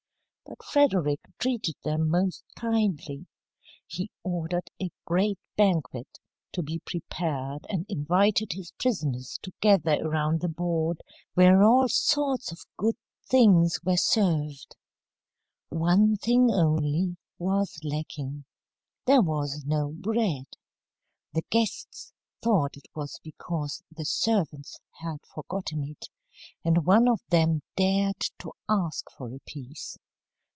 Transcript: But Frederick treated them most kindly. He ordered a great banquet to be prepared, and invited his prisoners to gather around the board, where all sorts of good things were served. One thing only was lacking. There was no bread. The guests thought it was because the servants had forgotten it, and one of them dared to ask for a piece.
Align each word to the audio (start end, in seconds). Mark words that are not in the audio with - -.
But 0.43 0.65
Frederick 0.65 1.21
treated 1.39 1.75
them 1.83 2.09
most 2.09 2.43
kindly. 2.57 3.25
He 3.87 4.11
ordered 4.21 4.69
a 4.81 4.91
great 5.05 5.39
banquet 5.55 6.19
to 6.51 6.61
be 6.61 6.79
prepared, 6.85 7.65
and 7.69 7.85
invited 7.87 8.51
his 8.53 8.71
prisoners 8.77 9.39
to 9.43 9.53
gather 9.61 9.93
around 10.01 10.41
the 10.41 10.49
board, 10.49 11.01
where 11.35 11.63
all 11.63 11.87
sorts 11.87 12.51
of 12.51 12.65
good 12.75 12.97
things 13.25 13.79
were 13.85 13.95
served. 13.97 14.75
One 15.69 16.17
thing 16.17 16.51
only 16.51 17.15
was 17.39 17.79
lacking. 17.83 18.43
There 19.05 19.21
was 19.21 19.63
no 19.65 19.93
bread. 19.93 20.47
The 21.33 21.43
guests 21.49 22.11
thought 22.41 22.75
it 22.75 22.87
was 22.93 23.19
because 23.23 23.83
the 23.89 24.03
servants 24.05 24.79
had 24.99 25.25
forgotten 25.33 25.83
it, 25.85 26.09
and 26.65 26.85
one 26.85 27.07
of 27.07 27.21
them 27.29 27.61
dared 27.77 28.19
to 28.39 28.51
ask 28.67 29.09
for 29.11 29.33
a 29.33 29.39
piece. 29.45 29.97